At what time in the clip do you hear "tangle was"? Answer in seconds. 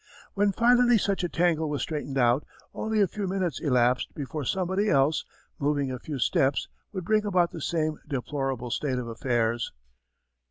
1.29-1.83